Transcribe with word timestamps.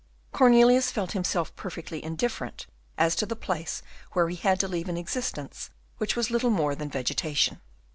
Cornelius 0.31 0.89
felt 0.89 1.11
himself 1.11 1.55
perfectly 1.55 2.03
indifferent 2.03 2.65
as 2.97 3.15
to 3.15 3.27
the 3.27 3.35
place 3.35 3.83
where 4.13 4.29
he 4.29 4.35
had 4.35 4.59
to 4.61 4.67
lead 4.67 4.89
an 4.89 4.97
existence 4.97 5.69
which 5.99 6.15
was 6.15 6.31
little 6.31 6.49
more 6.49 6.73
than 6.73 6.89
vegetation. 6.89 7.61